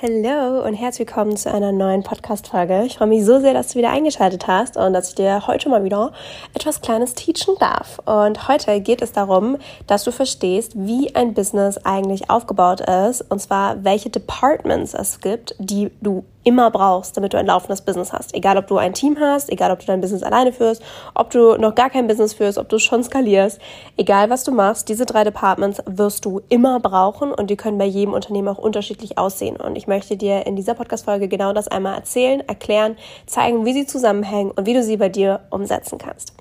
Hallo 0.00 0.64
und 0.64 0.74
herzlich 0.74 1.08
willkommen 1.08 1.36
zu 1.36 1.52
einer 1.52 1.72
neuen 1.72 2.04
Podcast-Folge. 2.04 2.84
Ich 2.84 2.98
freue 2.98 3.08
mich 3.08 3.24
so 3.24 3.40
sehr, 3.40 3.52
dass 3.52 3.72
du 3.72 3.80
wieder 3.80 3.90
eingeschaltet 3.90 4.46
hast 4.46 4.76
und 4.76 4.92
dass 4.92 5.08
ich 5.08 5.16
dir 5.16 5.48
heute 5.48 5.68
mal 5.68 5.82
wieder 5.82 6.12
etwas 6.54 6.80
Kleines 6.80 7.14
teachen 7.14 7.56
darf. 7.58 7.98
Und 8.04 8.46
heute 8.46 8.80
geht 8.80 9.02
es 9.02 9.10
darum, 9.10 9.56
dass 9.88 10.04
du 10.04 10.12
verstehst, 10.12 10.74
wie 10.76 11.16
ein 11.16 11.34
Business 11.34 11.78
eigentlich 11.78 12.30
aufgebaut 12.30 12.80
ist 12.80 13.22
und 13.22 13.40
zwar 13.40 13.82
welche 13.82 14.08
Departments 14.08 14.94
es 14.94 15.18
gibt, 15.18 15.56
die 15.58 15.90
du 16.00 16.22
immer 16.48 16.70
brauchst, 16.70 17.14
damit 17.14 17.34
du 17.34 17.38
ein 17.38 17.44
laufendes 17.44 17.82
Business 17.82 18.10
hast. 18.10 18.34
Egal, 18.34 18.56
ob 18.56 18.66
du 18.66 18.78
ein 18.78 18.94
Team 18.94 19.18
hast, 19.20 19.52
egal, 19.52 19.70
ob 19.70 19.80
du 19.80 19.86
dein 19.86 20.00
Business 20.00 20.22
alleine 20.22 20.50
führst, 20.50 20.82
ob 21.14 21.28
du 21.28 21.58
noch 21.58 21.74
gar 21.74 21.90
kein 21.90 22.06
Business 22.06 22.32
führst, 22.32 22.56
ob 22.56 22.70
du 22.70 22.78
schon 22.78 23.04
skalierst, 23.04 23.60
egal 23.98 24.30
was 24.30 24.44
du 24.44 24.50
machst, 24.50 24.88
diese 24.88 25.04
drei 25.04 25.24
Departments 25.24 25.82
wirst 25.84 26.24
du 26.24 26.40
immer 26.48 26.80
brauchen 26.80 27.32
und 27.32 27.50
die 27.50 27.56
können 27.56 27.76
bei 27.76 27.84
jedem 27.84 28.14
Unternehmen 28.14 28.48
auch 28.48 28.56
unterschiedlich 28.56 29.18
aussehen. 29.18 29.56
Und 29.56 29.76
ich 29.76 29.86
möchte 29.86 30.16
dir 30.16 30.46
in 30.46 30.56
dieser 30.56 30.72
Podcast-Folge 30.72 31.28
genau 31.28 31.52
das 31.52 31.68
einmal 31.68 31.94
erzählen, 31.96 32.40
erklären, 32.48 32.96
zeigen, 33.26 33.66
wie 33.66 33.74
sie 33.74 33.84
zusammenhängen 33.84 34.52
und 34.52 34.64
wie 34.64 34.72
du 34.72 34.82
sie 34.82 34.96
bei 34.96 35.10
dir 35.10 35.40
umsetzen 35.50 35.98
kannst. 35.98 36.32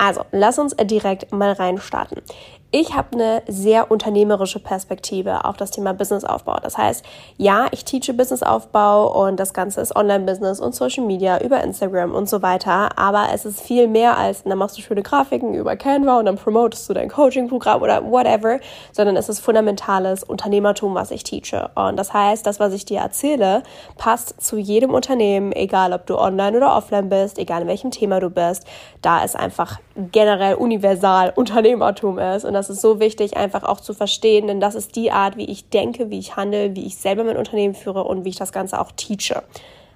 Also, 0.00 0.20
lass 0.30 0.60
uns 0.60 0.76
direkt 0.76 1.32
mal 1.32 1.50
reinstarten. 1.50 2.22
Ich 2.70 2.94
habe 2.94 3.12
eine 3.12 3.42
sehr 3.48 3.90
unternehmerische 3.90 4.58
Perspektive 4.60 5.46
auf 5.46 5.56
das 5.56 5.70
Thema 5.70 5.94
Businessaufbau. 5.94 6.58
Das 6.62 6.76
heißt, 6.76 7.02
ja, 7.38 7.66
ich 7.70 7.82
teache 7.86 8.12
Businessaufbau 8.12 9.24
und 9.24 9.40
das 9.40 9.54
Ganze 9.54 9.80
ist 9.80 9.96
Online-Business 9.96 10.60
und 10.60 10.74
Social 10.74 11.06
Media 11.06 11.40
über 11.40 11.64
Instagram 11.64 12.14
und 12.14 12.28
so 12.28 12.42
weiter. 12.42 12.90
Aber 12.98 13.28
es 13.32 13.46
ist 13.46 13.62
viel 13.62 13.88
mehr 13.88 14.18
als, 14.18 14.42
dann 14.42 14.58
machst 14.58 14.76
du 14.76 14.82
schöne 14.82 15.02
Grafiken 15.02 15.54
über 15.54 15.76
Canva 15.76 16.18
und 16.18 16.26
dann 16.26 16.36
promotest 16.36 16.86
du 16.90 16.92
dein 16.92 17.08
Coaching-Programm 17.08 17.80
oder 17.80 18.04
whatever, 18.04 18.60
sondern 18.92 19.16
es 19.16 19.30
ist 19.30 19.40
fundamentales 19.40 20.22
Unternehmertum, 20.22 20.94
was 20.94 21.10
ich 21.10 21.24
teache. 21.24 21.70
Und 21.74 21.96
das 21.96 22.12
heißt, 22.12 22.46
das, 22.46 22.60
was 22.60 22.74
ich 22.74 22.84
dir 22.84 22.98
erzähle, 22.98 23.62
passt 23.96 24.42
zu 24.44 24.58
jedem 24.58 24.92
Unternehmen, 24.92 25.52
egal 25.52 25.94
ob 25.94 26.04
du 26.04 26.18
online 26.18 26.58
oder 26.58 26.76
offline 26.76 27.08
bist, 27.08 27.38
egal 27.38 27.62
in 27.62 27.68
welchem 27.68 27.92
Thema 27.92 28.20
du 28.20 28.28
bist. 28.28 28.66
Da 29.00 29.24
es 29.24 29.34
einfach 29.34 29.78
generell 30.12 30.56
universal 30.56 31.32
Unternehmertum 31.34 32.18
ist. 32.18 32.44
Und 32.44 32.57
das 32.58 32.70
ist 32.70 32.80
so 32.80 33.00
wichtig, 33.00 33.36
einfach 33.36 33.62
auch 33.62 33.80
zu 33.80 33.94
verstehen, 33.94 34.46
denn 34.46 34.60
das 34.60 34.74
ist 34.74 34.96
die 34.96 35.10
Art, 35.10 35.36
wie 35.36 35.46
ich 35.46 35.68
denke, 35.68 36.10
wie 36.10 36.18
ich 36.18 36.36
handle, 36.36 36.74
wie 36.74 36.86
ich 36.86 36.96
selber 36.96 37.24
mein 37.24 37.36
Unternehmen 37.36 37.74
führe 37.74 38.04
und 38.04 38.24
wie 38.24 38.30
ich 38.30 38.36
das 38.36 38.52
Ganze 38.52 38.80
auch 38.80 38.92
teache. 38.92 39.42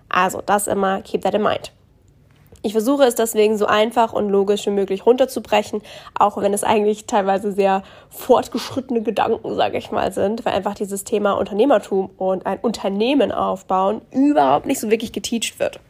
Also 0.09 0.43
das 0.45 0.67
immer, 0.67 1.03
keep 1.03 1.23
that 1.23 1.35
in 1.35 1.43
mind. 1.43 1.73
Ich 2.65 2.73
versuche 2.73 3.03
es 3.03 3.17
deswegen 3.17 3.59
so 3.59 3.67
einfach 3.67 4.13
und 4.13 4.29
logisch 4.29 4.67
wie 4.67 4.71
möglich 4.71 5.05
runterzubrechen, 5.05 5.83
auch 6.17 6.37
wenn 6.37 6.55
es 6.55 6.63
eigentlich 6.63 7.07
teilweise 7.07 7.51
sehr 7.51 7.83
fortgeschrittene 8.09 9.03
Gedanken, 9.03 9.57
sage 9.57 9.79
ich 9.79 9.91
mal, 9.91 10.13
sind, 10.13 10.45
weil 10.45 10.53
einfach 10.53 10.75
dieses 10.75 11.03
Thema 11.03 11.33
Unternehmertum 11.33 12.11
und 12.19 12.47
ein 12.47 12.61
Unternehmen 12.61 13.33
aufbauen 13.33 14.01
überhaupt 14.13 14.67
nicht 14.67 14.79
so 14.79 14.91
wirklich 14.93 15.13
geteacht 15.13 15.59
wird. 15.59 15.81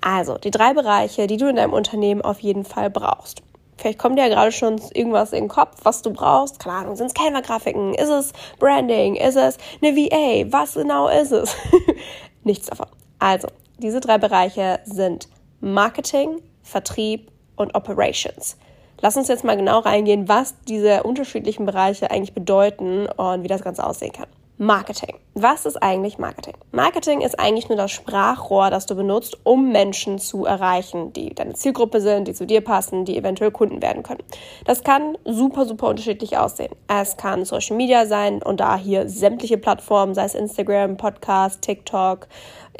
Also, 0.00 0.38
die 0.38 0.50
drei 0.50 0.72
Bereiche, 0.72 1.26
die 1.26 1.36
du 1.36 1.48
in 1.48 1.56
deinem 1.56 1.74
Unternehmen 1.74 2.22
auf 2.22 2.40
jeden 2.40 2.64
Fall 2.64 2.88
brauchst. 2.88 3.42
Vielleicht 3.76 3.98
kommt 3.98 4.18
dir 4.18 4.22
ja 4.22 4.34
gerade 4.34 4.52
schon 4.52 4.80
irgendwas 4.94 5.32
in 5.32 5.44
den 5.44 5.48
Kopf, 5.48 5.76
was 5.82 6.02
du 6.02 6.10
brauchst. 6.10 6.58
Keine 6.58 6.76
Ahnung, 6.76 6.96
sind 6.96 7.08
es 7.08 7.14
Canva-Grafiken? 7.14 7.94
Ist 7.94 8.08
es 8.08 8.32
Branding? 8.58 9.16
Ist 9.16 9.36
es 9.36 9.58
eine 9.82 9.94
VA? 9.94 10.50
Was 10.50 10.74
genau 10.74 11.08
ist 11.08 11.32
es? 11.32 11.54
Nichts 12.44 12.66
davon. 12.66 12.86
Also, 13.18 13.48
diese 13.78 14.00
drei 14.00 14.18
Bereiche 14.18 14.80
sind 14.84 15.28
Marketing, 15.60 16.40
Vertrieb 16.62 17.30
und 17.56 17.74
Operations. 17.74 18.56
Lass 19.00 19.16
uns 19.16 19.28
jetzt 19.28 19.44
mal 19.44 19.56
genau 19.56 19.80
reingehen, 19.80 20.28
was 20.28 20.54
diese 20.66 21.02
unterschiedlichen 21.02 21.66
Bereiche 21.66 22.10
eigentlich 22.10 22.32
bedeuten 22.32 23.06
und 23.06 23.42
wie 23.42 23.48
das 23.48 23.62
Ganze 23.62 23.84
aussehen 23.84 24.12
kann. 24.12 24.28
Marketing. 24.58 25.18
Was 25.34 25.66
ist 25.66 25.82
eigentlich 25.82 26.16
Marketing? 26.16 26.54
Marketing 26.72 27.20
ist 27.20 27.38
eigentlich 27.38 27.68
nur 27.68 27.76
das 27.76 27.92
Sprachrohr, 27.92 28.70
das 28.70 28.86
du 28.86 28.94
benutzt, 28.94 29.36
um 29.44 29.70
Menschen 29.70 30.18
zu 30.18 30.46
erreichen, 30.46 31.12
die 31.12 31.34
deine 31.34 31.52
Zielgruppe 31.52 32.00
sind, 32.00 32.26
die 32.26 32.32
zu 32.32 32.46
dir 32.46 32.62
passen, 32.62 33.04
die 33.04 33.18
eventuell 33.18 33.50
Kunden 33.50 33.82
werden 33.82 34.02
können. 34.02 34.22
Das 34.64 34.82
kann 34.82 35.18
super, 35.26 35.66
super 35.66 35.88
unterschiedlich 35.88 36.38
aussehen. 36.38 36.74
Es 36.88 37.18
kann 37.18 37.44
Social 37.44 37.76
Media 37.76 38.06
sein 38.06 38.42
und 38.42 38.60
da 38.60 38.78
hier 38.78 39.10
sämtliche 39.10 39.58
Plattformen, 39.58 40.14
sei 40.14 40.24
es 40.24 40.34
Instagram, 40.34 40.96
Podcast, 40.96 41.60
TikTok, 41.60 42.26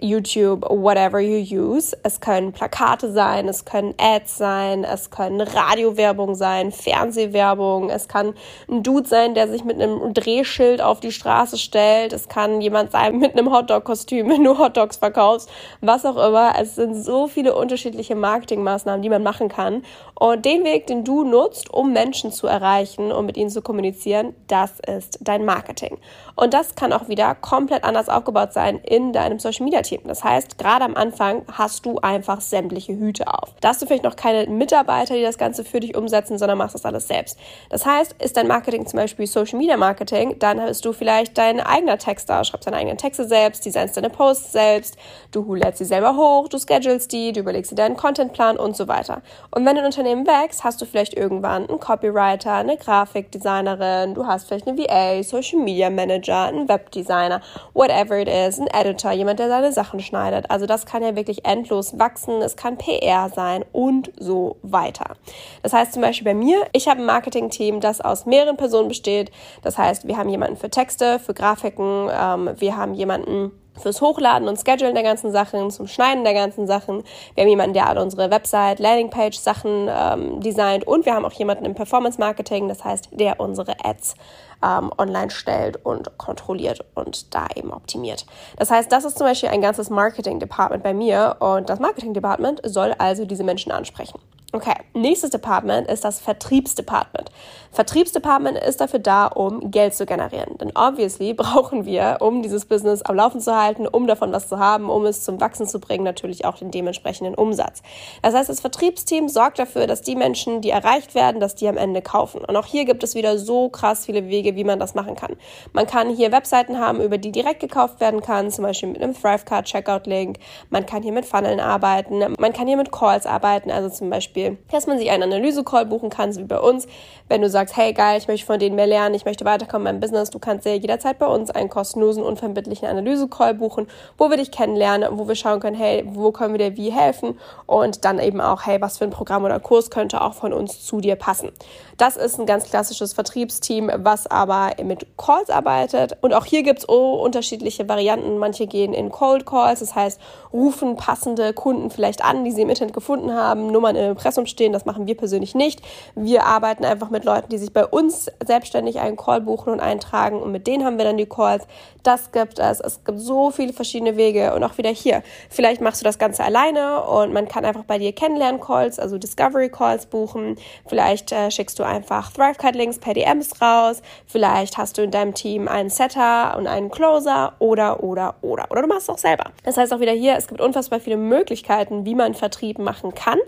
YouTube, 0.01 0.63
whatever 0.69 1.21
you 1.21 1.39
use. 1.39 1.97
Es 2.03 2.21
können 2.21 2.53
Plakate 2.53 3.11
sein, 3.13 3.49
es 3.49 3.65
können 3.65 3.95
Ads 3.99 4.37
sein, 4.39 4.85
es 4.85 5.11
können 5.11 5.41
Radiowerbung 5.41 6.35
sein, 6.35 6.73
Fernsehwerbung, 6.73 7.91
es 7.91 8.09
kann 8.09 8.35
ein 8.69 8.83
Dude 8.83 9.09
sein, 9.09 9.35
der 9.35 9.49
sich 9.49 9.65
mit 9.65 9.81
einem 9.81 10.13
Drehschild 10.13 10.81
auf 10.81 11.01
die 11.01 11.13
Straße 11.13 11.59
stellt, 11.59 12.13
es 12.13 12.29
kann 12.29 12.61
jemand 12.61 12.93
sein 12.93 13.19
mit 13.19 13.33
einem 13.33 13.53
Hotdog-Kostüm, 13.53 14.29
wenn 14.31 14.45
du 14.45 14.59
Hotdogs 14.59 14.97
verkaufst, 14.97 15.51
was 15.81 16.05
auch 16.05 16.17
immer. 16.17 16.55
Es 16.61 16.75
sind 16.75 16.95
so 16.95 17.29
viele 17.29 17.55
unterschiedliche 17.55 18.15
Marketingmaßnahmen, 18.15 19.03
die 19.03 19.11
man 19.11 19.23
machen 19.23 19.49
kann. 19.49 19.83
Und 20.19 20.47
den 20.47 20.65
Weg, 20.65 20.87
den 20.87 21.05
du 21.05 21.25
nutzt, 21.25 21.73
um 21.73 21.93
Menschen 21.93 22.33
zu 22.33 22.47
erreichen 22.47 23.13
und 23.13 23.27
mit 23.27 23.37
ihnen 23.37 23.51
zu 23.51 23.61
kommunizieren, 23.61 24.35
das 24.47 24.81
ist 24.81 25.19
dein 25.21 25.45
Marketing. 25.45 25.99
Und 26.37 26.55
das 26.55 26.75
kann 26.75 26.93
auch 26.95 27.09
wieder 27.09 27.35
komplett 27.35 27.85
anders 27.85 28.09
aufgebaut 28.09 28.55
sein 28.55 28.79
in 28.79 29.13
deinem 29.13 29.39
Social 29.39 29.65
Media 29.65 29.83
Team. 29.83 30.01
Das 30.05 30.25
heißt, 30.25 30.57
gerade 30.57 30.87
am 30.87 30.95
Anfang 30.95 31.43
hast 31.53 31.85
du 31.85 31.99
einfach 31.99 32.41
sämtliche 32.41 32.95
Hüte 32.95 33.27
auf. 33.27 33.55
Da 33.61 33.69
hast 33.69 33.83
du 33.83 33.87
vielleicht 33.87 34.05
noch 34.05 34.17
keine 34.17 34.51
Mitarbeiter, 34.51 35.15
die 35.15 35.23
das 35.23 35.37
Ganze 35.37 35.65
für 35.65 35.81
dich 35.81 35.95
umsetzen, 35.95 36.39
sondern 36.39 36.57
machst 36.57 36.75
das 36.75 36.87
alles 36.87 37.09
selbst. 37.09 37.39
Das 37.69 37.85
heißt, 37.85 38.15
ist 38.23 38.39
dein 38.39 38.47
Marketing 38.47 38.87
zum 38.87 38.99
Beispiel 38.99 39.27
Social 39.27 39.59
Media 39.59 39.77
Marketing, 39.77 40.39
dann 40.39 40.65
bist 40.65 40.85
du 40.85 40.95
vielleicht 40.95 41.37
dein 41.37 41.61
eigener 41.61 41.99
Texter, 41.99 42.43
schreibst 42.43 42.67
deine 42.67 42.79
eigenen 42.79 42.97
Texte 42.97 43.27
selbst, 43.27 43.67
designst 43.67 43.99
deine 43.99 44.09
Posts 44.09 44.53
selbst, 44.53 44.97
du 45.31 45.55
lädst 45.55 45.79
sie 45.79 45.85
selber 45.85 46.17
hoch, 46.17 46.49
du 46.49 46.59
schedulst 46.59 47.13
die, 47.13 47.33
du 47.33 47.41
überlegst 47.41 47.71
dir 47.71 47.77
deinen 47.77 47.97
Contentplan 47.97 48.57
und 48.57 48.77
so 48.77 48.89
weiter. 48.89 49.21
Und 49.51 49.67
wenn 49.67 49.77
dein 49.77 49.85
Unternehmen 49.85 50.06
wächst, 50.07 50.65
hast 50.65 50.81
du 50.81 50.87
vielleicht 50.87 51.15
irgendwann 51.15 51.69
einen 51.69 51.81
Copywriter, 51.81 52.55
eine 52.55 52.77
Grafikdesignerin, 52.77 54.15
du 54.15 54.27
hast 54.27 54.47
vielleicht 54.47 54.67
eine 54.67 54.79
VA, 54.79 55.23
Social 55.23 55.61
Media 55.61 55.91
Manager, 55.91 56.45
einen 56.45 56.69
Webdesigner, 56.69 57.41
whatever 57.75 58.19
it 58.19 58.29
is, 58.29 58.61
ein 58.61 58.69
Editor, 58.69 59.13
jemand, 59.13 59.39
der 59.39 59.49
seine 59.49 59.73
Sachen 59.73 60.01
schneidet. 60.01 60.51
Also 60.51 60.67
das 60.67 60.87
kann 60.87 61.03
ja 61.03 61.17
wirklich 61.17 61.45
endlos 61.45 61.99
wachsen. 61.99 62.43
Es 62.43 62.57
kann 62.57 62.79
PR 62.79 63.31
sein 63.35 63.65
und 63.73 64.13
so 64.19 64.57
weiter. 64.63 65.17
Das 65.63 65.73
heißt 65.73 65.93
zum 65.93 66.03
Beispiel 66.03 66.25
bei 66.25 66.35
mir, 66.35 66.67
ich 66.73 66.89
habe 66.89 67.01
ein 67.01 67.07
Marketing-Team, 67.07 67.81
das 67.81 68.01
aus 68.01 68.27
mehreren 68.27 68.57
Personen 68.57 68.89
besteht. 68.89 69.31
Das 69.63 69.79
heißt, 69.79 70.07
wir 70.07 70.17
haben 70.17 70.29
jemanden 70.29 70.57
für 70.57 70.71
Texte, 70.71 71.19
für 71.19 71.35
Grafiken, 71.35 72.09
ähm, 72.13 72.51
wir 72.57 72.77
haben 72.77 72.95
jemanden 72.95 73.53
fürs 73.81 74.01
Hochladen 74.01 74.49
und 74.49 74.59
Schedulen 74.59 74.95
der 74.95 75.05
ganzen 75.05 75.33
Sachen, 75.33 75.71
zum 75.71 75.87
Schneiden 75.87 76.25
der 76.25 76.35
ganzen 76.35 76.67
Sachen. 76.67 77.03
Wir 77.35 77.43
haben 77.43 77.51
jemanden, 77.51 77.75
der 77.75 77.89
alle 77.89 78.03
unsere 78.03 78.31
Website, 78.31 78.79
Landingpage 78.79 79.37
Sachen 79.37 79.89
ähm, 79.89 80.41
designt 80.41 80.87
und 80.87 81.07
wir 81.07 81.15
haben 81.15 81.25
auch 81.25 81.33
jemanden 81.33 81.65
im 81.65 81.75
Performance 81.75 82.19
Marketing, 82.19 82.69
das 82.69 82.85
heißt, 82.85 83.09
der 83.13 83.41
unsere 83.41 83.75
Ads 83.85 84.15
ähm, 84.63 84.91
online 84.99 85.31
stellt 85.31 85.85
und 85.85 86.17
kontrolliert 86.19 86.85
und 86.95 87.35
da 87.35 87.47
eben 87.55 87.73
optimiert. 87.73 88.27
Das 88.57 88.71
heißt, 88.71 88.91
das 88.91 89.05
ist 89.05 89.19
zum 89.19 89.27
Beispiel 89.27 89.49
ein 89.49 89.61
ganzes 89.61 89.91
Marketing 89.91 90.39
Department 90.39 90.83
bei 90.83 90.95
mir 90.95 91.37
und 91.41 91.69
das 91.69 91.81
Marketing 91.81 92.15
Department 92.15 92.61
soll 92.65 92.95
also 92.99 93.25
diese 93.25 93.45
Menschen 93.45 93.73
ansprechen. 93.73 94.21
Okay, 94.53 94.75
nächstes 94.95 95.31
Department 95.31 95.91
ist 95.91 96.05
das 96.05 96.21
Vertriebsdepartment. 96.21 97.31
Vertriebsdepartment 97.73 98.57
ist 98.57 98.81
dafür 98.81 99.01
da, 99.01 99.27
um 99.27 99.73
Geld 99.73 99.95
zu 99.95 100.07
generieren. 100.07 100.57
Denn 100.59 100.71
obviously 100.75 101.35
brauchen 101.35 101.85
wir, 101.85 102.19
um 102.21 102.43
dieses 102.43 102.65
Business 102.65 103.03
am 103.03 103.17
Laufen 103.17 103.41
zu 103.41 103.55
halten, 103.55 103.89
um 103.89 104.07
davon 104.07 104.33
was 104.33 104.49
zu 104.49 104.59
haben, 104.59 104.89
um 104.89 105.05
es 105.05 105.25
zum 105.25 105.41
Wachsen 105.41 105.67
zu 105.67 105.81
bringen, 105.81 106.05
natürlich 106.05 106.45
auch 106.45 106.57
den 106.57 106.71
dementsprechenden 106.71 107.35
Umsatz. 107.35 107.83
Das 108.23 108.35
heißt, 108.35 108.49
das 108.49 108.61
Vertriebsteam 108.61 109.29
sorgt 109.29 109.59
dafür, 109.59 109.89
dass 109.89 110.03
die 110.03 110.15
Menschen, 110.15 110.61
die 110.61 110.71
erreicht 110.71 111.17
werden, 111.17 111.41
dass 111.41 111.57
die 111.57 111.69
am 111.69 111.77
Ende 111.77 112.01
kaufen. 112.01 112.43
Und 112.45 112.57
auch 112.57 112.67
hier 112.67 112.85
gibt 112.85 113.03
es 113.03 113.17
wieder 113.17 113.39
so 113.39 113.69
krass 113.69 114.07
viele 114.07 114.29
Wege, 114.29 114.46
Wege, 114.47 114.57
wie 114.57 114.65
man 114.65 114.79
das 114.79 114.95
machen 114.95 115.17
kann. 115.17 115.37
Man 115.73 115.87
kann 115.87 116.15
hier 116.15 116.33
Webseiten 116.33 116.79
haben, 116.79 117.01
über 117.01 117.19
die 117.19 117.33
direkt 117.33 117.61
gekauft 117.61 118.01
werden 118.01 118.21
kann, 118.21 118.51
zum 118.51 118.65
Beispiel 118.65 118.89
mit 118.89 119.03
einem 119.03 119.15
Thrivecard 119.15 119.67
Checkout 119.67 120.07
Link. 120.07 120.39
Man 120.71 120.87
kann 120.87 121.03
hier 121.03 121.13
mit 121.13 121.27
Funneln 121.27 121.61
arbeiten. 121.61 122.19
Man 122.39 122.53
kann 122.53 122.67
hier 122.67 122.77
mit 122.77 122.93
Calls 122.93 123.27
arbeiten, 123.27 123.71
also 123.71 123.89
zum 123.89 124.11
Beispiel, 124.11 124.59
dass 124.71 124.87
man 124.87 124.99
sich 124.99 125.11
einen 125.11 125.25
Analyse-Call 125.25 125.87
buchen 125.87 126.11
kann, 126.11 126.33
so 126.33 126.41
wie 126.41 126.45
bei 126.45 126.61
uns. 126.61 126.87
Wenn 127.29 127.43
du 127.43 127.51
sagst, 127.51 127.77
hey 127.77 127.93
geil, 127.93 128.19
ich 128.19 128.29
möchte 128.29 128.47
von 128.47 128.59
denen 128.59 128.77
mehr 128.77 128.87
lernen, 128.87 129.15
ich 129.15 129.25
möchte 129.25 129.45
weiterkommen 129.45 129.87
in 129.87 129.95
meinem 129.95 130.01
Business, 130.01 130.31
du 130.31 130.39
kannst 130.39 130.65
ja 130.65 130.73
jederzeit 130.73 131.19
bei 131.19 131.27
uns 131.27 131.51
einen 131.51 131.69
kostenlosen, 131.69 132.23
unverbindlichen 132.23 132.89
Analyse-Call 132.89 133.55
buchen, 133.55 133.89
wo 134.17 134.31
wir 134.31 134.37
dich 134.37 134.53
kennenlernen, 134.53 135.19
wo 135.19 135.27
wir 135.27 135.35
schauen 135.35 135.61
können, 135.61 135.77
hey, 135.77 136.05
wo 136.07 136.31
können 136.31 136.55
wir 136.55 136.71
dir 136.71 136.77
wie 136.77 136.93
helfen 136.93 137.39
und 137.67 138.05
dann 138.05 138.21
eben 138.21 138.41
auch, 138.41 138.67
hey, 138.67 138.81
was 138.81 138.99
für 138.99 139.05
ein 139.05 139.11
Programm 139.11 139.45
oder 139.45 139.59
Kurs 139.59 139.91
könnte 139.91 140.21
auch 140.21 140.35
von 140.35 140.53
uns 140.53 140.85
zu 140.85 141.01
dir 141.01 141.17
passen. 141.17 141.51
Das 141.97 142.17
ist 142.17 142.39
ein 142.39 142.47
ganz 142.47 142.65
klassisches 142.65 143.15
Vertriebsteam, 143.15 143.91
was 143.97 144.27
aber 144.37 144.73
mit 144.85 145.07
Calls 145.17 145.51
arbeitet. 145.51 146.17
Und 146.21 146.35
auch 146.35 146.45
hier 146.45 146.63
gibt 146.63 146.81
es 146.81 146.89
oh, 146.89 147.21
unterschiedliche 147.25 147.89
Varianten. 147.89 148.39
Manche 148.39 148.67
gehen 148.67 148.93
in 148.93 149.11
Cold 149.11 149.47
Calls, 149.47 149.81
das 149.81 149.95
heißt, 149.95 150.21
rufen 150.53 150.97
passende 150.97 151.53
Kunden 151.53 151.91
vielleicht 151.91 152.25
an, 152.25 152.45
die 152.45 152.53
sie 152.53 152.63
im 152.63 152.69
Internet 152.69 152.95
gefunden 152.95 153.33
haben, 153.33 153.73
Nummern 153.73 153.97
im 153.97 154.11
Impressum 154.13 154.47
stehen. 154.47 154.73
Das 154.73 154.85
machen 154.85 155.07
wir 155.07 155.17
persönlich 155.17 155.55
nicht. 155.55 155.83
Wir 156.15 156.45
arbeiten 156.45 156.85
einfach 156.85 157.11
mit 157.11 157.25
Leuten, 157.25 157.49
die 157.49 157.59
sich 157.59 157.73
bei 157.73 157.85
uns 157.85 158.31
selbstständig 158.45 159.01
einen 159.01 159.17
Call 159.17 159.41
buchen 159.41 159.73
und 159.73 159.81
eintragen. 159.81 160.41
Und 160.41 160.53
mit 160.53 160.67
denen 160.67 160.85
haben 160.85 160.99
wir 160.99 161.05
dann 161.05 161.17
die 161.17 161.27
Calls. 161.27 161.67
Das 162.03 162.33
gibt 162.33 162.59
es. 162.59 162.81
Es 162.81 163.05
gibt 163.05 163.21
so 163.21 163.51
viele 163.51 163.73
verschiedene 163.73 164.17
Wege. 164.17 164.55
Und 164.55 164.63
auch 164.65 164.79
wieder 164.79 164.91
hier. 164.91 165.23
Vielleicht 165.51 165.81
machst 165.81 166.01
du 166.01 166.05
das 166.05 166.19
Ganze 166.19 166.45
alleine 166.45 167.03
und 167.03 167.33
man 167.33 167.49
kann 167.49 167.65
einfach 167.65 167.85
bei 167.85 167.99
dir 167.99 168.13
Kennenlern-Calls, 168.13 168.99
also 168.99 169.19
Discovery-Calls 169.19 170.07
buchen. 170.07 170.57
Vielleicht 170.87 171.33
äh, 171.33 171.51
schickst 171.51 171.79
du 171.79 171.83
einfach 171.83 172.33
Thrivecard-Links 172.33 172.99
per 172.99 173.15
DMs 173.15 173.61
raus. 173.61 174.03
Vielleicht 174.27 174.77
hast 174.77 174.99
du 174.99 175.03
in 175.03 175.13
deinem 175.13 175.35
Team 175.35 175.69
einen 175.69 175.89
Setter 175.89 176.57
und 176.57 176.67
einen 176.67 176.91
Closer 176.91 177.55
oder, 177.61 178.03
oder, 178.03 178.35
oder. 178.43 178.67
Oder 178.71 178.83
du 178.83 178.89
machst 178.89 179.03
es 179.03 179.11
auch 179.11 179.19
selber. 179.19 179.45
Das 179.65 179.77
heißt 179.77 179.93
auch 179.93 180.01
wieder 180.01 180.13
hier, 180.13 180.37
es 180.37 180.49
gibt 180.49 180.61
unfassbar 180.61 180.99
viele 180.99 181.17
Möglichkeiten, 181.17 182.05
wie 182.05 182.17
man 182.17 182.35
Vertrieb 182.35 182.79
machen 182.79 183.15
kann. 183.15 183.39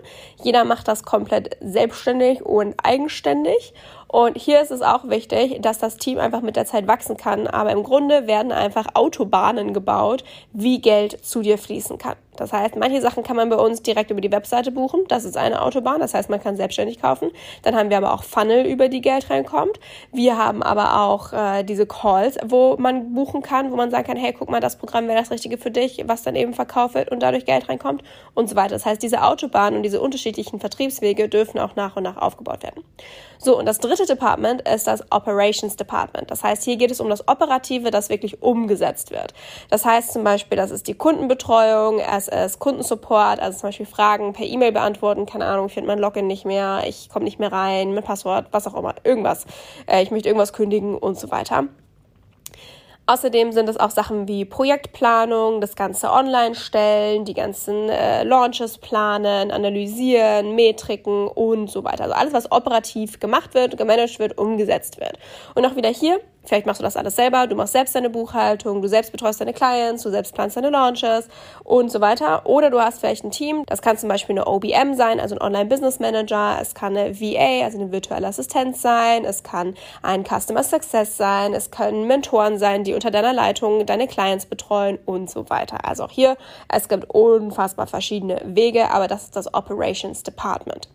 Jeder 0.41 0.63
macht 0.63 0.87
das 0.87 1.03
komplett 1.03 1.57
selbstständig 1.59 2.41
und 2.41 2.75
eigenständig. 2.81 3.73
Und 4.11 4.37
hier 4.37 4.59
ist 4.59 4.71
es 4.71 4.81
auch 4.81 5.07
wichtig, 5.07 5.61
dass 5.61 5.77
das 5.77 5.97
Team 5.97 6.17
einfach 6.17 6.41
mit 6.41 6.55
der 6.55 6.65
Zeit 6.65 6.87
wachsen 6.87 7.15
kann. 7.15 7.45
Aber 7.45 7.71
im 7.71 7.83
Grunde 7.83 8.25
werden 8.25 8.51
einfach 8.51 8.87
Autobahnen 8.95 9.71
gebaut, 9.71 10.23
wie 10.51 10.81
Geld 10.81 11.23
zu 11.23 11.41
dir 11.41 11.59
fließen 11.59 11.99
kann. 11.99 12.15
Das 12.39 12.53
heißt, 12.53 12.77
manche 12.77 13.01
Sachen 13.01 13.21
kann 13.21 13.35
man 13.35 13.49
bei 13.49 13.57
uns 13.57 13.83
direkt 13.83 14.11
über 14.11 14.21
die 14.21 14.31
Webseite 14.31 14.71
buchen. 14.71 15.01
Das 15.09 15.25
ist 15.25 15.35
eine 15.35 15.61
Autobahn. 15.61 15.99
Das 15.99 16.13
heißt, 16.13 16.29
man 16.29 16.41
kann 16.41 16.55
selbstständig 16.55 17.01
kaufen. 17.01 17.31
Dann 17.63 17.75
haben 17.75 17.89
wir 17.89 17.97
aber 17.97 18.13
auch 18.13 18.23
Funnel, 18.23 18.65
über 18.65 18.87
die 18.87 19.01
Geld 19.01 19.29
reinkommt. 19.29 19.79
Wir 20.13 20.37
haben 20.37 20.63
aber 20.63 21.01
auch 21.01 21.33
äh, 21.33 21.63
diese 21.63 21.85
Calls, 21.85 22.37
wo 22.45 22.77
man 22.77 23.13
buchen 23.13 23.41
kann, 23.41 23.71
wo 23.71 23.75
man 23.75 23.91
sagen 23.91 24.07
kann, 24.07 24.17
hey, 24.17 24.33
guck 24.33 24.49
mal, 24.49 24.61
das 24.61 24.77
Programm 24.77 25.07
wäre 25.07 25.19
das 25.19 25.31
Richtige 25.31 25.57
für 25.57 25.69
dich, 25.69 26.03
was 26.07 26.23
dann 26.23 26.35
eben 26.35 26.53
verkauft 26.53 26.95
wird 26.95 27.11
und 27.11 27.21
dadurch 27.21 27.43
Geld 27.45 27.67
reinkommt 27.67 28.03
und 28.33 28.49
so 28.49 28.55
weiter. 28.55 28.69
Das 28.69 28.85
heißt, 28.85 29.03
diese 29.03 29.23
Autobahnen 29.23 29.75
und 29.75 29.83
diese 29.83 29.99
unterschiedlichen 29.99 30.61
Vertriebswege 30.61 31.27
dürfen 31.27 31.59
auch 31.59 31.75
nach 31.75 31.97
und 31.97 32.03
nach 32.03 32.17
aufgebaut 32.17 32.63
werden. 32.63 32.83
So, 33.37 33.57
und 33.57 33.65
das 33.65 33.79
dritte 33.79 33.98
Department 34.05 34.67
ist 34.67 34.87
das 34.87 35.03
Operations 35.11 35.75
Department. 35.75 36.31
Das 36.31 36.43
heißt, 36.43 36.63
hier 36.63 36.77
geht 36.77 36.91
es 36.91 36.99
um 36.99 37.09
das 37.09 37.27
Operative, 37.27 37.91
das 37.91 38.09
wirklich 38.09 38.41
umgesetzt 38.41 39.11
wird. 39.11 39.33
Das 39.69 39.85
heißt 39.85 40.13
zum 40.13 40.23
Beispiel, 40.23 40.57
das 40.57 40.71
ist 40.71 40.87
die 40.87 40.93
Kundenbetreuung, 40.93 41.99
es 41.99 42.27
ist 42.27 42.59
Kundensupport, 42.59 43.39
also 43.39 43.59
zum 43.59 43.69
Beispiel 43.69 43.85
Fragen 43.85 44.33
per 44.33 44.45
E-Mail 44.45 44.71
beantworten, 44.71 45.25
keine 45.25 45.45
Ahnung, 45.45 45.67
ich 45.67 45.73
finde 45.73 45.87
mein 45.87 45.99
Login 45.99 46.27
nicht 46.27 46.45
mehr, 46.45 46.83
ich 46.87 47.09
komme 47.09 47.25
nicht 47.25 47.39
mehr 47.39 47.51
rein, 47.51 47.93
mein 47.93 48.03
Passwort, 48.03 48.47
was 48.51 48.67
auch 48.67 48.75
immer, 48.75 48.95
irgendwas. 49.03 49.45
Äh, 49.87 50.03
ich 50.03 50.11
möchte 50.11 50.29
irgendwas 50.29 50.53
kündigen 50.53 50.97
und 50.97 51.19
so 51.19 51.31
weiter. 51.31 51.67
Außerdem 53.09 53.51
sind 53.53 53.67
es 53.67 53.77
auch 53.77 53.89
Sachen 53.89 54.27
wie 54.27 54.45
Projektplanung, 54.45 55.61
das 55.61 55.75
Ganze 55.75 56.11
online 56.11 56.53
stellen, 56.53 57.25
die 57.25 57.33
ganzen 57.33 57.89
äh, 57.89 58.21
Launches 58.23 58.77
planen, 58.77 59.49
analysieren, 59.49 60.53
Metriken 60.53 61.27
und 61.27 61.71
so 61.71 61.83
weiter. 61.83 62.03
Also 62.03 62.13
alles, 62.13 62.33
was 62.33 62.51
operativ 62.51 63.19
gemacht 63.19 63.55
wird, 63.55 63.79
gemanagt 63.79 64.19
wird, 64.19 64.37
umgesetzt 64.37 64.99
wird. 64.99 65.17
Und 65.55 65.65
auch 65.65 65.75
wieder 65.75 65.89
hier 65.89 66.19
Vielleicht 66.49 66.65
machst 66.65 66.81
du 66.81 66.83
das 66.83 66.97
alles 66.97 67.15
selber, 67.15 67.45
du 67.45 67.55
machst 67.55 67.73
selbst 67.73 67.93
deine 67.93 68.09
Buchhaltung, 68.09 68.81
du 68.81 68.87
selbst 68.87 69.11
betreust 69.11 69.39
deine 69.39 69.53
Clients, 69.53 70.01
du 70.01 70.09
selbst 70.09 70.33
planst 70.33 70.57
deine 70.57 70.71
Launches 70.71 71.27
und 71.63 71.91
so 71.91 72.01
weiter. 72.01 72.47
Oder 72.47 72.71
du 72.71 72.81
hast 72.81 73.01
vielleicht 73.01 73.23
ein 73.23 73.29
Team, 73.29 73.65
das 73.67 73.83
kann 73.83 73.99
zum 73.99 74.09
Beispiel 74.09 74.33
eine 74.33 74.47
OBM 74.47 74.95
sein, 74.95 75.19
also 75.19 75.35
ein 75.35 75.41
Online-Business 75.43 75.99
Manager, 75.99 76.57
es 76.59 76.73
kann 76.73 76.97
eine 76.97 77.19
VA, 77.21 77.63
also 77.63 77.77
eine 77.77 77.91
virtuelle 77.91 78.25
Assistenz 78.25 78.81
sein, 78.81 79.25
es 79.25 79.43
kann 79.43 79.75
ein 80.01 80.25
Customer 80.25 80.63
Success 80.63 81.17
sein, 81.17 81.53
es 81.53 81.69
können 81.69 82.07
Mentoren 82.07 82.57
sein, 82.57 82.83
die 82.83 82.95
unter 82.95 83.11
deiner 83.11 83.31
Leitung 83.31 83.85
deine 83.85 84.07
Clients 84.07 84.47
betreuen 84.47 84.97
und 85.05 85.29
so 85.29 85.51
weiter. 85.51 85.85
Also 85.87 86.05
auch 86.05 86.11
hier, 86.11 86.35
es 86.67 86.89
gibt 86.89 87.11
unfassbar 87.11 87.85
verschiedene 87.85 88.41
Wege, 88.43 88.89
aber 88.89 89.07
das 89.07 89.25
ist 89.25 89.35
das 89.35 89.53
Operations 89.53 90.23
Department. 90.23 90.89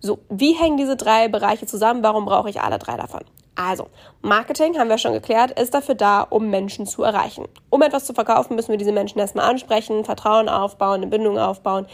So, 0.00 0.18
wie 0.30 0.54
hängen 0.54 0.78
diese 0.78 0.96
drei 0.96 1.28
Bereiche 1.28 1.66
zusammen? 1.66 2.02
Warum 2.02 2.24
brauche 2.24 2.50
ich 2.50 2.60
alle 2.60 2.80
drei 2.80 2.96
davon? 2.96 3.20
Also, 3.56 3.88
Marketing, 4.20 4.78
haben 4.78 4.90
wir 4.90 4.98
schon 4.98 5.14
geklärt, 5.14 5.58
ist 5.58 5.72
dafür 5.72 5.94
da, 5.94 6.20
um 6.20 6.50
Menschen 6.50 6.84
zu 6.84 7.02
erreichen. 7.02 7.46
Um 7.70 7.80
etwas 7.80 8.04
zu 8.04 8.12
verkaufen, 8.12 8.54
müssen 8.54 8.70
wir 8.70 8.76
diese 8.76 8.92
Menschen 8.92 9.18
erstmal 9.18 9.48
ansprechen, 9.48 10.04
Vertrauen 10.04 10.50
aufbauen, 10.50 10.96
eine 10.96 11.06
Bindung 11.06 11.38
aufbauen, 11.38 11.86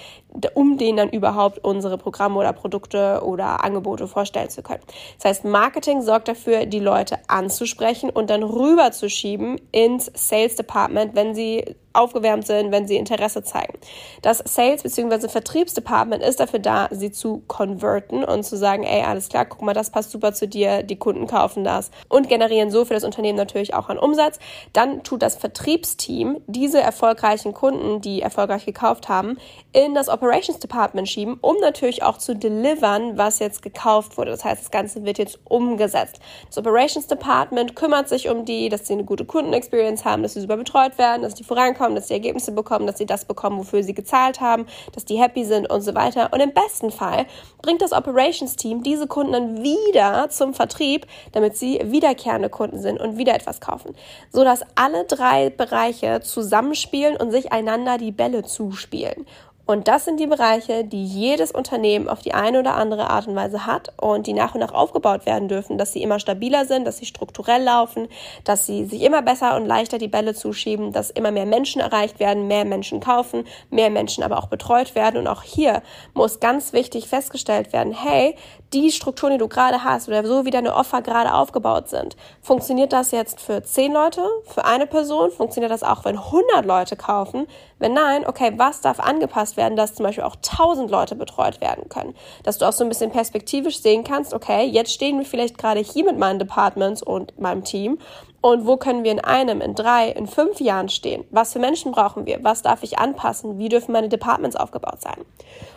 um 0.55 0.77
denen 0.77 0.97
dann 0.97 1.11
überhaupt 1.11 1.61
unsere 1.65 1.99
Programme 1.99 2.39
oder 2.39 2.53
Produkte 2.53 3.23
oder 3.25 3.63
Angebote 3.63 4.09
vorstellen 4.09 4.51
zu 4.51 4.63
können. 4.63 4.83
Das 5.19 5.31
heißt, 5.31 5.45
Marketing 5.45 6.03
sorgt 6.03 6.27
dafür, 6.27 6.67
die 6.67 6.81
Leute 6.81 7.19
anzusprechen 7.29 8.11
und 8.11 8.29
dann 8.29 8.43
rüberzuschieben 8.43 9.61
ins 9.71 10.11
Sales 10.15 10.57
Department, 10.57 11.15
wenn 11.15 11.35
sie 11.35 11.77
aufgewärmt 11.93 12.47
sind, 12.47 12.73
wenn 12.73 12.87
sie 12.87 12.97
Interesse 12.97 13.43
zeigen. 13.43 13.79
Das 14.23 14.39
Sales- 14.39 14.83
bzw. 14.83 15.29
Vertriebsdepartment 15.29 16.23
ist 16.23 16.41
dafür 16.41 16.59
da, 16.59 16.89
sie 16.91 17.13
zu 17.13 17.43
converten 17.49 18.25
und 18.25 18.45
zu 18.45 18.57
sagen, 18.57 18.85
ey, 18.85 19.03
alles 19.03 19.29
klar, 19.29 19.45
guck 19.45 19.63
mal, 19.63 19.75
das 19.75 19.91
passt 19.91 20.11
super 20.11 20.33
zu 20.33 20.49
dir, 20.49 20.83
die 20.83 20.97
Kunden 20.97 21.27
kaufen 21.27 21.65
das 21.65 21.91
und 22.09 22.29
generieren 22.29 22.71
so 22.71 22.85
für 22.85 22.95
das 22.95 23.05
Unternehmen 23.05 23.37
natürlich 23.39 23.75
auch 23.75 23.89
einen 23.89 23.99
Umsatz. 23.99 24.39
Dann 24.73 25.03
tut 25.03 25.23
das 25.23 25.37
Vertriebsteam 25.37 26.41
diese 26.47 26.81
erfolgreichen 26.81 27.53
Kunden, 27.55 28.01
die 28.01 28.23
erfolgreich 28.23 28.65
gekauft 28.65 29.09
haben, 29.09 29.39
in 29.73 29.95
das 29.95 30.09
Operations 30.09 30.59
Department 30.59 31.09
schieben, 31.09 31.39
um 31.41 31.57
natürlich 31.61 32.03
auch 32.03 32.19
zu 32.19 32.35
delivern, 32.35 33.19
was 33.19 33.39
jetzt 33.39 33.63
gekauft 33.63 34.17
wurde. 34.17 34.31
Das 34.31 34.45
heißt, 34.45 34.63
das 34.63 34.71
Ganze 34.71 35.05
wird 35.05 35.19
jetzt 35.19 35.39
umgesetzt. 35.45 36.21
Das 36.49 36.59
Operations 36.59 37.07
Department 37.07 37.77
kümmert 37.77 38.09
sich 38.09 38.29
um 38.29 38.45
die, 38.45 38.69
dass 38.69 38.87
sie 38.87 38.95
eine 38.95 39.05
gute 39.05 39.25
Kundenexperience 39.25 40.05
haben, 40.05 40.23
dass 40.23 40.35
sie 40.35 40.41
super 40.41 40.57
betreut 40.57 40.99
werden, 40.99 41.23
dass 41.23 41.35
die 41.35 41.45
vorankommen, 41.45 41.82
dass 41.91 42.09
sie 42.09 42.15
Ergebnisse 42.15 42.53
bekommen, 42.53 42.87
dass 42.87 42.99
sie 42.99 43.07
das 43.07 43.25
bekommen, 43.25 43.59
wofür 43.59 43.83
sie 43.83 43.95
gezahlt 43.95 44.41
haben, 44.41 44.67
dass 44.95 45.05
die 45.05 45.21
happy 45.21 45.45
sind 45.45 45.69
und 45.71 45.83
so 45.83 45.95
weiter. 45.95 46.31
Und 46.33 46.41
im 46.41 46.53
besten 46.53 46.91
Fall 46.91 47.27
bringt 47.63 47.83
das 47.83 47.93
Operations 47.93 48.57
Team 48.57 48.83
diese 48.83 49.07
Kunden 49.07 49.33
dann 49.33 49.63
wieder 49.63 50.29
zum 50.31 50.55
Vertrieb, 50.55 51.07
damit 51.33 51.57
sie 51.57 51.81
wiederkehrende 51.85 52.49
Kunden 52.49 52.81
sind 52.81 53.01
und 53.01 53.19
wieder 53.19 53.35
etwas 53.35 53.61
kaufen, 53.61 53.95
so 54.31 54.45
dass 54.45 54.63
alle 54.75 55.05
drei 55.05 55.51
Bereiche 55.51 56.21
zusammenspielen 56.21 57.17
und 57.17 57.31
sich 57.31 57.53
einander 57.53 57.99
die 57.99 58.13
Bälle 58.13 58.43
zuspielen. 58.43 59.27
Und 59.65 59.87
das 59.87 60.05
sind 60.05 60.19
die 60.19 60.27
Bereiche, 60.27 60.85
die 60.85 61.05
jedes 61.05 61.53
Unternehmen 61.53 62.09
auf 62.09 62.21
die 62.21 62.35
eine 62.35 62.59
oder 62.59 62.75
andere 62.75 63.09
Art 63.11 63.29
und 63.29 63.37
Weise 63.37 63.65
hat 63.65 63.93
und 64.01 64.27
die 64.27 64.33
nach 64.33 64.55
und 64.55 64.61
nach 64.61 64.73
aufgebaut 64.73 65.25
werden 65.25 65.49
dürfen, 65.49 65.79
dass 65.79 65.93
sie 65.93 66.03
immer 66.03 66.19
stabiler 66.19 66.65
sind, 66.65 66.85
dass 66.85 66.99
sie 66.99 67.07
strukturell 67.07 67.63
laufen, 67.63 68.09
dass 68.43 68.67
sie 68.67 68.85
sich 68.85 69.03
immer 69.03 69.23
besser 69.23 69.55
und 69.57 69.67
leichter 69.67 69.99
die 69.99 70.09
Bälle 70.09 70.35
zuschieben, 70.35 70.93
dass 70.93 71.11
immer 71.11 71.31
mehr 71.31 71.47
Menschen 71.47 71.81
erreicht 71.81 72.19
werden, 72.19 72.49
mehr 72.49 72.65
Menschen 72.65 72.99
kaufen, 72.99 73.45
mehr 73.71 73.91
Menschen 73.91 74.25
aber 74.25 74.39
auch 74.39 74.49
betreut 74.49 74.97
werden. 74.97 75.17
Und 75.17 75.29
auch 75.29 75.43
hier 75.43 75.83
muss 76.13 76.41
ganz 76.41 76.73
wichtig 76.73 77.07
festgestellt 77.07 77.73
werden, 77.73 77.93
hey, 77.93 78.35
die 78.73 78.91
Strukturen, 78.91 79.33
die 79.33 79.39
du 79.39 79.49
gerade 79.49 79.85
hast 79.85 80.09
oder 80.09 80.25
so 80.25 80.45
wie 80.45 80.51
deine 80.51 80.75
Offer 80.75 81.03
gerade 81.03 81.35
aufgebaut 81.35 81.89
sind, 81.89 82.17
funktioniert 82.41 82.93
das 82.93 83.11
jetzt 83.11 83.41
für 83.41 83.63
zehn 83.63 83.93
Leute, 83.93 84.23
für 84.47 84.65
eine 84.65 84.87
Person? 84.87 85.31
Funktioniert 85.31 85.71
das 85.71 85.83
auch, 85.83 86.05
wenn 86.05 86.17
100 86.17 86.65
Leute 86.65 86.97
kaufen? 86.97 87.47
Wenn 87.83 87.95
nein, 87.95 88.25
okay, 88.25 88.53
was 88.59 88.81
darf 88.81 89.01
angepasst 89.01 89.57
werden, 89.57 89.75
dass 89.75 89.97
zum 89.97 90.07
Beispiel 90.07 90.23
auch 90.23 90.37
1000 90.37 90.89
Leute 90.89 91.17
betreut 91.17 91.61
werden 91.61 91.89
können? 91.89 92.15
Dass 92.45 92.59
du 92.59 92.69
auch 92.69 92.73
so 92.73 92.85
ein 92.85 92.89
bisschen 92.89 93.11
perspektivisch 93.11 93.83
sehen 93.83 94.05
kannst, 94.05 94.35
okay, 94.35 94.65
jetzt 94.67 94.93
stehen 94.93 95.19
wir 95.19 95.27
vielleicht 95.27 95.59
gerade 95.59 95.81
hier 95.81 96.05
mit 96.05 96.17
meinen 96.17 96.39
Departments 96.39 97.03
und 97.03 97.41
meinem 97.41 97.65
Team 97.65 97.99
und 98.41 98.67
wo 98.67 98.77
können 98.77 99.03
wir 99.03 99.11
in 99.11 99.19
einem, 99.19 99.61
in 99.61 99.75
drei, 99.75 100.11
in 100.11 100.29
fünf 100.29 100.61
Jahren 100.61 100.91
stehen? 100.91 101.25
Was 101.33 101.53
für 101.55 101.59
Menschen 101.59 101.91
brauchen 101.91 102.25
wir? 102.25 102.39
Was 102.45 102.63
darf 102.63 102.85
ich 102.85 103.01
anpassen? 103.01 103.59
Wie 103.59 103.69
dürfen 103.69 103.91
meine 103.91 104.09
Departments 104.09 104.55
aufgebaut 104.55 105.01
sein? 105.01 105.25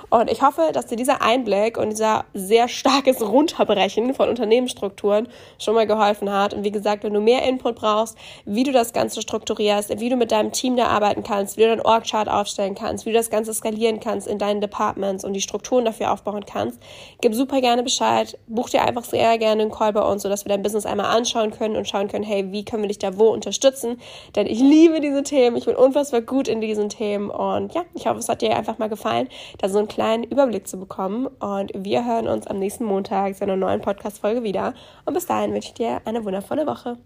Und 0.09 0.31
ich 0.31 0.41
hoffe, 0.41 0.69
dass 0.73 0.85
dir 0.85 0.95
dieser 0.95 1.21
Einblick 1.21 1.77
und 1.77 1.89
dieser 1.89 2.25
sehr 2.33 2.67
starkes 2.67 3.21
Runterbrechen 3.21 4.13
von 4.13 4.29
Unternehmensstrukturen 4.29 5.27
schon 5.59 5.75
mal 5.75 5.87
geholfen 5.87 6.31
hat. 6.31 6.53
Und 6.53 6.63
wie 6.63 6.71
gesagt, 6.71 7.03
wenn 7.03 7.13
du 7.13 7.21
mehr 7.21 7.43
Input 7.43 7.75
brauchst, 7.75 8.17
wie 8.45 8.63
du 8.63 8.71
das 8.71 8.93
Ganze 8.93 9.21
strukturierst, 9.21 9.99
wie 9.99 10.09
du 10.09 10.15
mit 10.15 10.31
deinem 10.31 10.51
Team 10.51 10.75
da 10.75 10.87
arbeiten 10.87 11.23
kannst, 11.23 11.57
wie 11.57 11.61
du 11.61 11.69
deinen 11.69 11.81
Org-Chart 11.81 12.29
aufstellen 12.29 12.75
kannst, 12.75 13.05
wie 13.05 13.11
du 13.11 13.17
das 13.17 13.29
Ganze 13.29 13.53
skalieren 13.53 13.99
kannst 13.99 14.27
in 14.27 14.37
deinen 14.37 14.61
Departments 14.61 15.23
und 15.25 15.33
die 15.33 15.41
Strukturen 15.41 15.85
dafür 15.85 16.11
aufbauen 16.11 16.45
kannst, 16.45 16.79
gib 17.21 17.33
super 17.33 17.61
gerne 17.61 17.83
Bescheid. 17.83 18.37
Buch 18.47 18.69
dir 18.69 18.83
einfach 18.83 19.03
sehr 19.03 19.37
gerne 19.37 19.63
einen 19.63 19.71
Call 19.71 19.93
bei 19.93 20.01
uns, 20.01 20.23
sodass 20.23 20.45
wir 20.45 20.49
dein 20.49 20.63
Business 20.63 20.85
einmal 20.85 21.15
anschauen 21.15 21.51
können 21.51 21.75
und 21.75 21.87
schauen 21.87 22.07
können, 22.07 22.23
hey, 22.23 22.51
wie 22.51 22.65
können 22.65 22.83
wir 22.83 22.89
dich 22.89 22.99
da 22.99 23.17
wo 23.17 23.29
unterstützen? 23.29 23.99
Denn 24.35 24.47
ich 24.47 24.59
liebe 24.59 25.01
diese 25.01 25.23
Themen. 25.23 25.57
Ich 25.57 25.65
bin 25.65 25.75
unfassbar 25.75 26.21
gut 26.21 26.47
in 26.47 26.61
diesen 26.61 26.89
Themen. 26.89 27.29
Und 27.29 27.73
ja, 27.73 27.83
ich 27.93 28.07
hoffe, 28.07 28.19
es 28.19 28.29
hat 28.29 28.41
dir 28.41 28.55
einfach 28.55 28.77
mal 28.77 28.89
gefallen, 28.89 29.27
da 29.57 29.69
so 29.69 29.77
einen 29.77 29.87
kleinen 29.95 30.25
Überblick 30.25 30.67
zu 30.67 30.77
bekommen. 30.77 31.25
Und 31.25 31.71
wir 31.73 32.05
hören 32.05 32.27
uns 32.27 32.47
am 32.47 32.59
nächsten 32.59 32.83
Montag 32.83 33.35
zu 33.37 33.43
einer 33.43 33.55
neuen 33.55 33.81
Podcast-Folge 33.81 34.43
wieder. 34.43 34.73
Und 35.05 35.13
bis 35.13 35.25
dahin 35.25 35.53
wünsche 35.53 35.69
ich 35.69 35.73
dir 35.73 36.01
eine 36.05 36.25
wundervolle 36.25 36.67
Woche. 36.67 36.97